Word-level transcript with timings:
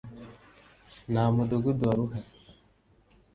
nta 1.11 1.23
mudugudu 1.33 1.81
wari 1.87 2.01
uhari 2.05 2.29